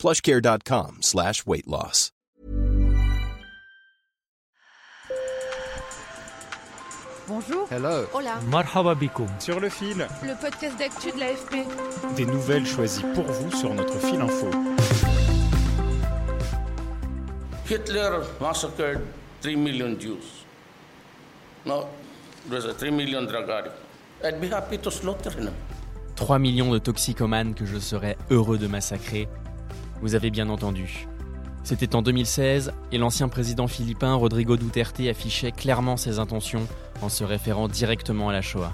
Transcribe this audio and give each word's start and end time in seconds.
plushcare.com 0.00 1.02
slash 1.02 1.44
weight 1.46 1.66
loss. 1.68 2.10
Bonjour. 7.28 7.68
Hello. 7.70 8.06
Hola. 8.12 8.40
Marhaba. 8.50 8.96
Sur 9.38 9.60
le 9.60 9.68
fil, 9.68 10.06
Le 10.24 10.34
podcast 10.40 10.76
d'actu 10.78 11.12
de 11.12 11.20
l'AFP. 11.20 11.66
des 12.16 12.26
nouvelles 12.26 12.66
choisies 12.66 13.04
pour 13.14 13.24
vous 13.24 13.50
sur 13.56 13.72
notre 13.74 13.98
fil 14.00 14.20
info. 14.20 14.50
Hitler 17.68 18.10
massacred 18.40 19.00
3 19.42 19.54
million 19.56 19.96
Jews. 20.00 20.44
Now, 21.64 21.86
there's 22.48 22.64
a 22.64 22.72
3 22.74 22.90
million 22.90 23.26
drug 23.26 23.48
addicts. 23.48 23.78
I'd 24.24 24.40
be 24.40 24.48
happy 24.48 24.78
to 24.78 24.90
slaughter 24.90 25.30
them. 25.30 25.54
3 26.16 26.38
millions 26.38 26.72
de 26.72 26.78
toxicomanes 26.78 27.54
que 27.54 27.64
je 27.64 27.78
serais 27.78 28.16
heureux 28.30 28.58
de 28.58 28.66
massacrer. 28.66 29.28
Vous 30.02 30.14
avez 30.14 30.30
bien 30.30 30.48
entendu. 30.48 31.06
C'était 31.62 31.94
en 31.94 32.00
2016 32.00 32.72
et 32.90 32.98
l'ancien 32.98 33.28
président 33.28 33.66
philippin 33.66 34.14
Rodrigo 34.14 34.56
Duterte 34.56 35.00
affichait 35.00 35.52
clairement 35.52 35.98
ses 35.98 36.18
intentions 36.18 36.66
en 37.02 37.10
se 37.10 37.22
référant 37.22 37.68
directement 37.68 38.30
à 38.30 38.32
la 38.32 38.40
Shoah. 38.40 38.72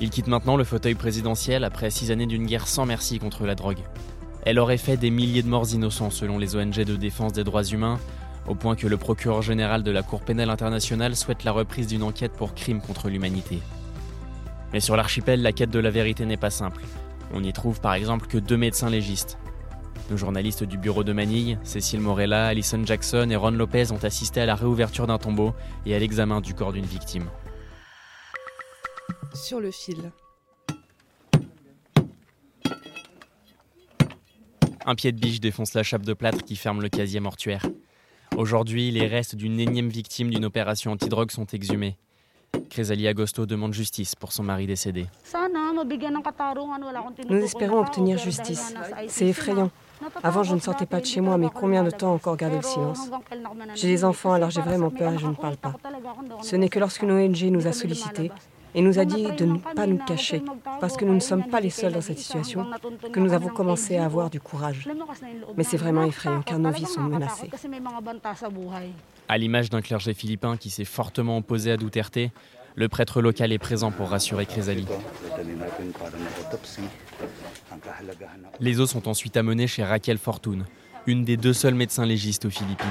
Il 0.00 0.10
quitte 0.10 0.26
maintenant 0.26 0.56
le 0.56 0.64
fauteuil 0.64 0.94
présidentiel 0.94 1.62
après 1.62 1.90
six 1.90 2.10
années 2.10 2.26
d'une 2.26 2.44
guerre 2.44 2.66
sans 2.66 2.86
merci 2.86 3.18
contre 3.18 3.46
la 3.46 3.54
drogue. 3.54 3.78
Elle 4.44 4.58
aurait 4.58 4.78
fait 4.78 4.96
des 4.96 5.10
milliers 5.10 5.42
de 5.42 5.48
morts 5.48 5.72
innocents 5.72 6.10
selon 6.10 6.38
les 6.38 6.56
ONG 6.56 6.74
de 6.74 6.96
défense 6.96 7.32
des 7.32 7.44
droits 7.44 7.64
humains, 7.64 7.98
au 8.48 8.54
point 8.54 8.76
que 8.76 8.86
le 8.86 8.96
procureur 8.96 9.42
général 9.42 9.84
de 9.84 9.90
la 9.90 10.02
Cour 10.02 10.22
pénale 10.22 10.50
internationale 10.50 11.16
souhaite 11.16 11.44
la 11.44 11.52
reprise 11.52 11.86
d'une 11.86 12.02
enquête 12.02 12.32
pour 12.32 12.54
crimes 12.54 12.80
contre 12.80 13.08
l'humanité. 13.08 13.60
Mais 14.72 14.80
sur 14.80 14.96
l'archipel, 14.96 15.40
la 15.40 15.52
quête 15.52 15.70
de 15.70 15.78
la 15.78 15.90
vérité 15.90 16.26
n'est 16.26 16.36
pas 16.36 16.50
simple. 16.50 16.82
On 17.32 17.40
n'y 17.40 17.52
trouve 17.52 17.80
par 17.80 17.94
exemple 17.94 18.26
que 18.26 18.38
deux 18.38 18.56
médecins 18.56 18.90
légistes. 18.90 19.38
Nos 20.08 20.16
journalistes 20.16 20.62
du 20.62 20.78
bureau 20.78 21.02
de 21.02 21.12
Manille, 21.12 21.58
Cécile 21.64 22.00
Morella, 22.00 22.46
Alison 22.46 22.80
Jackson 22.84 23.28
et 23.28 23.34
Ron 23.34 23.50
Lopez 23.50 23.90
ont 23.90 24.04
assisté 24.04 24.40
à 24.40 24.46
la 24.46 24.54
réouverture 24.54 25.08
d'un 25.08 25.18
tombeau 25.18 25.52
et 25.84 25.96
à 25.96 25.98
l'examen 25.98 26.40
du 26.40 26.54
corps 26.54 26.72
d'une 26.72 26.84
victime. 26.84 27.28
Sur 29.34 29.58
le 29.58 29.72
fil. 29.72 30.12
Un 34.84 34.94
pied 34.94 35.10
de 35.10 35.18
biche 35.18 35.40
défonce 35.40 35.74
la 35.74 35.82
chape 35.82 36.02
de 36.02 36.12
plâtre 36.12 36.44
qui 36.44 36.54
ferme 36.54 36.80
le 36.80 36.88
casier 36.88 37.18
mortuaire. 37.18 37.66
Aujourd'hui, 38.36 38.92
les 38.92 39.08
restes 39.08 39.34
d'une 39.34 39.58
énième 39.58 39.88
victime 39.88 40.30
d'une 40.30 40.44
opération 40.44 40.92
antidrogue 40.92 41.32
sont 41.32 41.46
exhumés. 41.46 41.96
Chrysalie 42.70 43.08
Agosto 43.08 43.44
demande 43.44 43.74
justice 43.74 44.14
pour 44.14 44.30
son 44.30 44.44
mari 44.44 44.68
décédé. 44.68 45.06
Nous 47.28 47.38
espérons 47.38 47.80
obtenir 47.80 48.18
justice. 48.18 48.74
C'est 49.08 49.26
effrayant. 49.26 49.70
Avant, 50.22 50.42
je 50.42 50.54
ne 50.54 50.60
sortais 50.60 50.86
pas 50.86 51.00
de 51.00 51.06
chez 51.06 51.20
moi, 51.20 51.38
mais 51.38 51.48
combien 51.52 51.84
de 51.84 51.90
temps 51.90 52.12
encore 52.12 52.36
garder 52.36 52.56
le 52.56 52.62
silence 52.62 53.10
J'ai 53.74 53.88
des 53.88 54.04
enfants, 54.04 54.32
alors 54.32 54.50
j'ai 54.50 54.60
vraiment 54.60 54.90
peur 54.90 55.12
et 55.12 55.18
je 55.18 55.26
ne 55.26 55.34
parle 55.34 55.56
pas. 55.56 55.74
Ce 56.42 56.56
n'est 56.56 56.68
que 56.68 56.78
lorsqu'une 56.78 57.10
ONG 57.10 57.42
nous 57.44 57.66
a 57.66 57.72
sollicités 57.72 58.30
et 58.74 58.82
nous 58.82 58.98
a 58.98 59.06
dit 59.06 59.24
de 59.32 59.44
ne 59.46 59.58
pas 59.58 59.86
nous 59.86 59.96
cacher, 59.96 60.42
parce 60.80 60.96
que 60.96 61.04
nous 61.06 61.14
ne 61.14 61.20
sommes 61.20 61.44
pas 61.44 61.60
les 61.60 61.70
seuls 61.70 61.92
dans 61.92 62.02
cette 62.02 62.18
situation, 62.18 62.66
que 63.10 63.20
nous 63.20 63.32
avons 63.32 63.48
commencé 63.48 63.96
à 63.96 64.04
avoir 64.04 64.28
du 64.28 64.38
courage. 64.38 64.88
Mais 65.56 65.64
c'est 65.64 65.78
vraiment 65.78 66.04
effrayant 66.04 66.42
car 66.42 66.58
nos 66.58 66.70
vies 66.70 66.84
sont 66.84 67.00
menacées. 67.00 67.50
À 69.28 69.38
l'image 69.38 69.70
d'un 69.70 69.80
clergé 69.80 70.12
philippin 70.12 70.56
qui 70.56 70.70
s'est 70.70 70.84
fortement 70.84 71.38
opposé 71.38 71.72
à 71.72 71.76
Duterte, 71.76 72.18
le 72.76 72.88
prêtre 72.88 73.22
local 73.22 73.52
est 73.52 73.58
présent 73.58 73.90
pour 73.90 74.10
rassurer 74.10 74.46
Chrysalie. 74.46 74.86
Les 78.60 78.80
os 78.80 78.90
sont 78.90 79.08
ensuite 79.08 79.36
amenés 79.36 79.66
chez 79.66 79.82
Raquel 79.82 80.18
Fortune, 80.18 80.66
une 81.06 81.24
des 81.24 81.36
deux 81.38 81.54
seuls 81.54 81.74
médecins 81.74 82.06
légistes 82.06 82.44
aux 82.44 82.50
Philippines. 82.50 82.86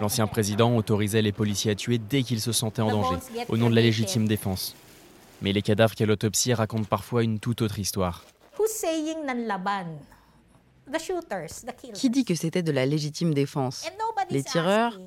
L'ancien 0.00 0.26
président 0.26 0.76
autorisait 0.76 1.22
les 1.22 1.32
policiers 1.32 1.72
à 1.72 1.74
tuer 1.74 1.98
dès 1.98 2.22
qu'ils 2.22 2.40
se 2.40 2.52
sentaient 2.52 2.82
en 2.82 2.90
danger, 2.90 3.16
au 3.48 3.56
nom 3.56 3.70
de 3.70 3.74
la 3.74 3.80
légitime 3.80 4.28
défense. 4.28 4.76
Mais 5.40 5.52
les 5.52 5.62
cadavres 5.62 5.94
qu'elle 5.94 6.10
autopsie 6.10 6.52
racontent 6.52 6.84
parfois 6.84 7.22
une 7.22 7.38
toute 7.38 7.62
autre 7.62 7.78
histoire. 7.78 8.24
Qui 11.94 12.10
dit 12.10 12.24
que 12.24 12.34
c'était 12.34 12.62
de 12.62 12.72
la 12.72 12.84
légitime 12.84 13.32
défense? 13.32 13.88
Les 14.30 14.42
tireurs? 14.42 15.00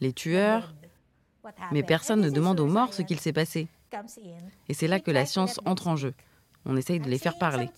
Les 0.00 0.12
tueurs? 0.12 0.74
Mais 1.72 1.82
personne 1.82 2.20
ne 2.20 2.30
demande 2.30 2.60
aux 2.60 2.66
morts 2.66 2.94
ce 2.94 3.02
qu'il 3.02 3.20
s'est 3.20 3.32
passé. 3.32 3.68
Et 4.68 4.74
c'est 4.74 4.88
là 4.88 5.00
que 5.00 5.10
la 5.10 5.26
science 5.26 5.60
entre 5.64 5.88
en 5.88 5.96
jeu. 5.96 6.14
On 6.66 6.76
essaye 6.76 7.00
de 7.00 7.08
les 7.08 7.18
faire 7.18 7.38
parler. 7.38 7.70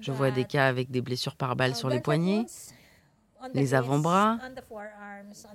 Je 0.00 0.12
vois 0.12 0.30
des 0.30 0.44
cas 0.44 0.66
avec 0.66 0.90
des 0.90 1.02
blessures 1.02 1.36
par 1.36 1.54
balle 1.56 1.76
sur 1.76 1.88
les 1.88 2.00
poignets, 2.00 2.46
les 3.52 3.74
avant-bras, 3.74 4.38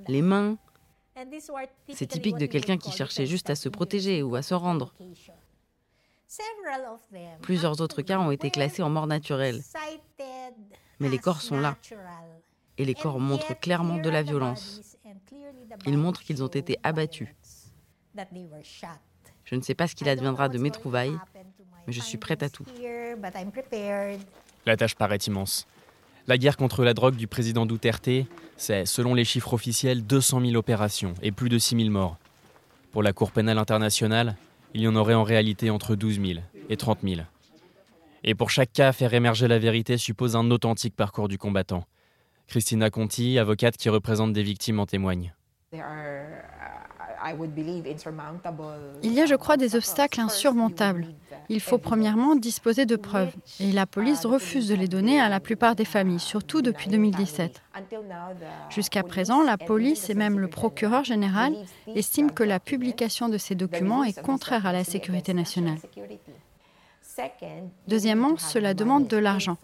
les 0.08 0.22
mains. 0.22 0.58
C'est 1.90 2.08
typique 2.08 2.38
de 2.38 2.46
quelqu'un 2.46 2.78
qui 2.78 2.92
cherchait 2.92 3.26
juste 3.26 3.50
à 3.50 3.56
se 3.56 3.70
protéger 3.70 4.24
ou 4.24 4.36
à 4.36 4.42
se 4.42 4.54
rendre. 4.54 4.94
Plusieurs 7.42 7.82
autres 7.82 8.02
cas 8.02 8.20
ont 8.20 8.32
été 8.32 8.50
classés 8.52 8.84
en 8.84 8.90
mort 8.90 9.08
naturelle. 9.08 9.62
Mais 11.00 11.10
les 11.10 11.20
corps 11.20 11.42
sont 11.42 11.60
là. 11.60 11.76
Et 12.78 12.86
les 12.86 12.94
corps 12.94 13.20
montrent 13.20 13.60
clairement 13.60 13.98
de 13.98 14.10
la 14.10 14.22
violence. 14.22 14.98
Ils 15.86 15.98
montrent 15.98 16.22
qu'ils 16.22 16.44
ont 16.44 16.48
été 16.48 16.78
abattus. 16.84 17.30
Je 19.46 19.56
ne 19.56 19.62
sais 19.62 19.76
pas 19.76 19.88
ce 19.88 19.96
qu'il 19.96 20.10
adviendra 20.10 20.50
de 20.50 20.58
mes 20.58 20.72
trouvailles, 20.72 21.18
mais 21.88 21.94
je 21.94 22.02
suis 22.02 22.18
prête 22.18 22.44
à 22.44 22.50
tout. 22.50 22.66
La 24.66 24.78
tâche 24.78 24.96
paraît 24.96 25.18
immense. 25.18 25.68
La 26.28 26.38
guerre 26.38 26.56
contre 26.56 26.84
la 26.84 26.94
drogue 26.94 27.16
du 27.16 27.28
président 27.28 27.66
Duterte, 27.66 28.10
c'est, 28.56 28.86
selon 28.86 29.16
les 29.16 29.26
chiffres 29.26 29.54
officiels, 29.54 30.06
200 30.06 30.42
000 30.42 30.56
opérations 30.56 31.16
et 31.24 31.32
plus 31.32 31.50
de 31.50 31.58
6 31.58 31.78
000 31.78 31.90
morts. 31.90 32.18
Pour 32.92 33.02
la 33.02 33.12
Cour 33.12 33.32
pénale 33.32 33.58
internationale, 33.58 34.36
il 34.74 34.82
y 34.82 34.88
en 34.88 34.96
aurait 34.96 35.16
en 35.16 35.24
réalité 35.24 35.70
entre 35.70 35.96
12 35.96 36.22
000 36.22 36.40
et 36.70 36.78
30 36.78 37.00
000. 37.04 37.22
Et 38.24 38.36
pour 38.36 38.52
chaque 38.52 38.72
cas, 38.72 38.92
faire 38.92 39.14
émerger 39.14 39.48
la 39.48 39.58
vérité 39.58 39.98
suppose 39.98 40.36
un 40.36 40.52
authentique 40.52 40.96
parcours 40.96 41.28
du 41.28 41.40
combattant. 41.40 41.86
Christina 42.48 42.90
Conti, 42.90 43.40
avocate 43.40 43.78
qui 43.78 43.90
représente 43.90 44.34
des 44.34 44.44
victimes, 44.44 44.80
en 44.80 44.86
témoigne. 44.86 45.34
Il 49.04 49.14
y 49.14 49.22
a, 49.22 49.26
je 49.26 49.36
crois, 49.36 49.56
des 49.56 49.76
obstacles 49.76 50.20
insurmontables. 50.20 51.08
Il 51.48 51.62
faut 51.62 51.78
premièrement 51.78 52.36
disposer 52.36 52.86
de 52.86 52.98
preuves. 52.98 53.34
Et 53.60 53.72
la 53.72 53.86
police 53.86 54.26
refuse 54.26 54.68
de 54.68 54.76
les 54.76 54.90
donner 54.90 55.22
à 55.22 55.30
la 55.30 55.40
plupart 55.40 55.76
des 55.76 55.86
familles, 55.86 56.20
surtout 56.20 56.62
depuis 56.62 56.90
2017. 56.90 57.62
Jusqu'à 58.70 59.04
présent, 59.04 59.44
la 59.44 59.58
police 59.58 60.10
et 60.10 60.14
même 60.14 60.40
le 60.40 60.50
procureur 60.50 61.06
général 61.06 61.54
estiment 61.96 62.30
que 62.30 62.44
la 62.44 62.60
publication 62.60 63.30
de 63.30 63.38
ces 63.38 63.56
documents 63.56 64.04
est 64.04 64.22
contraire 64.22 64.66
à 64.66 64.74
la 64.74 64.84
sécurité 64.84 65.34
nationale. 65.34 65.78
Deuxièmement, 67.88 68.38
cela 68.38 68.74
demande 68.74 69.08
de 69.08 69.18
l'argent. 69.18 69.58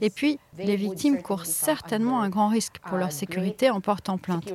Et 0.00 0.10
puis, 0.10 0.38
les 0.58 0.76
victimes 0.76 1.22
courent 1.22 1.46
certainement 1.46 2.22
un 2.22 2.28
grand 2.28 2.48
risque 2.48 2.78
pour 2.80 2.98
leur 2.98 3.12
sécurité 3.12 3.70
en 3.70 3.80
portant 3.80 4.18
plainte. 4.18 4.52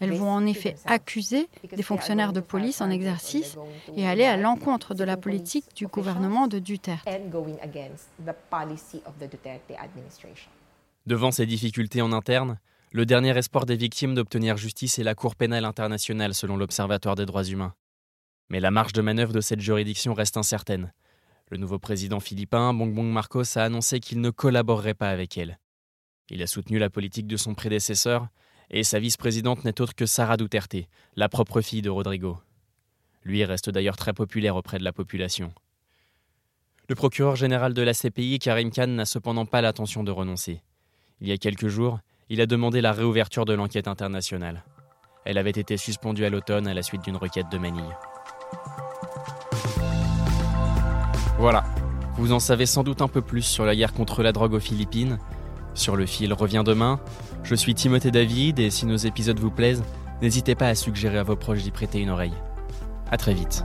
Elles 0.00 0.12
vont 0.12 0.30
en 0.30 0.44
effet 0.46 0.74
accuser 0.86 1.48
des 1.74 1.82
fonctionnaires 1.82 2.32
de 2.32 2.40
police 2.40 2.80
en 2.80 2.90
exercice 2.90 3.56
et 3.96 4.06
aller 4.06 4.24
à 4.24 4.36
l'encontre 4.36 4.94
de 4.94 5.04
la 5.04 5.16
politique 5.16 5.66
du 5.76 5.86
gouvernement 5.86 6.46
de 6.46 6.58
Duterte. 6.58 7.08
Devant 11.06 11.30
ces 11.30 11.46
difficultés 11.46 12.02
en 12.02 12.12
interne, 12.12 12.58
le 12.92 13.06
dernier 13.06 13.36
espoir 13.36 13.66
des 13.66 13.76
victimes 13.76 14.14
d'obtenir 14.14 14.56
justice 14.56 14.98
est 14.98 15.04
la 15.04 15.14
Cour 15.14 15.36
pénale 15.36 15.64
internationale 15.64 16.32
selon 16.32 16.56
l'Observatoire 16.56 17.16
des 17.16 17.26
droits 17.26 17.44
humains. 17.44 17.74
Mais 18.50 18.60
la 18.60 18.70
marge 18.70 18.92
de 18.92 19.02
manœuvre 19.02 19.32
de 19.32 19.40
cette 19.40 19.60
juridiction 19.60 20.14
reste 20.14 20.36
incertaine. 20.36 20.92
Le 21.50 21.58
nouveau 21.58 21.78
président 21.78 22.20
philippin, 22.20 22.72
Bongbong 22.72 23.10
Marcos, 23.10 23.56
a 23.56 23.62
annoncé 23.62 24.00
qu'il 24.00 24.20
ne 24.20 24.30
collaborerait 24.30 24.94
pas 24.94 25.10
avec 25.10 25.36
elle. 25.36 25.58
Il 26.30 26.42
a 26.42 26.46
soutenu 26.46 26.78
la 26.78 26.88
politique 26.90 27.26
de 27.26 27.36
son 27.36 27.54
prédécesseur, 27.54 28.28
et 28.70 28.82
sa 28.82 28.98
vice-présidente 28.98 29.64
n'est 29.64 29.80
autre 29.80 29.94
que 29.94 30.06
Sara 30.06 30.36
Duterte, 30.36 30.76
la 31.16 31.28
propre 31.28 31.60
fille 31.60 31.82
de 31.82 31.90
Rodrigo. 31.90 32.38
Lui 33.22 33.44
reste 33.44 33.70
d'ailleurs 33.70 33.96
très 33.96 34.12
populaire 34.14 34.56
auprès 34.56 34.78
de 34.78 34.84
la 34.84 34.92
population. 34.92 35.52
Le 36.88 36.94
procureur 36.94 37.36
général 37.36 37.74
de 37.74 37.82
la 37.82 37.94
CPI, 37.94 38.38
Karim 38.38 38.70
Khan, 38.70 38.86
n'a 38.86 39.06
cependant 39.06 39.46
pas 39.46 39.62
l'intention 39.62 40.02
de 40.02 40.10
renoncer. 40.10 40.62
Il 41.20 41.28
y 41.28 41.32
a 41.32 41.38
quelques 41.38 41.68
jours, 41.68 42.00
il 42.28 42.40
a 42.40 42.46
demandé 42.46 42.80
la 42.80 42.92
réouverture 42.92 43.44
de 43.44 43.52
l'enquête 43.52 43.88
internationale. 43.88 44.64
Elle 45.24 45.38
avait 45.38 45.50
été 45.50 45.76
suspendue 45.76 46.24
à 46.24 46.30
l'automne 46.30 46.66
à 46.66 46.74
la 46.74 46.82
suite 46.82 47.04
d'une 47.04 47.16
requête 47.16 47.50
de 47.50 47.58
Manille. 47.58 47.94
Voilà, 51.38 51.64
vous 52.16 52.32
en 52.32 52.38
savez 52.38 52.64
sans 52.64 52.84
doute 52.84 53.02
un 53.02 53.08
peu 53.08 53.20
plus 53.20 53.42
sur 53.42 53.64
la 53.64 53.74
guerre 53.74 53.92
contre 53.92 54.22
la 54.22 54.32
drogue 54.32 54.54
aux 54.54 54.60
Philippines. 54.60 55.18
Sur 55.74 55.96
le 55.96 56.06
fil 56.06 56.32
revient 56.32 56.62
demain. 56.64 57.00
Je 57.42 57.54
suis 57.54 57.74
Timothée 57.74 58.12
David 58.12 58.60
et 58.60 58.70
si 58.70 58.86
nos 58.86 58.96
épisodes 58.96 59.38
vous 59.38 59.50
plaisent, 59.50 59.82
n'hésitez 60.22 60.54
pas 60.54 60.68
à 60.68 60.74
suggérer 60.74 61.18
à 61.18 61.24
vos 61.24 61.36
proches 61.36 61.62
d'y 61.62 61.72
prêter 61.72 62.00
une 62.00 62.10
oreille. 62.10 62.34
À 63.10 63.16
très 63.16 63.34
vite. 63.34 63.64